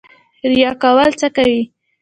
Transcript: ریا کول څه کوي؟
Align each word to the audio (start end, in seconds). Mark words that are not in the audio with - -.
ریا 0.51 0.71
کول 0.83 1.09
څه 1.19 1.27
کوي؟ 1.35 1.61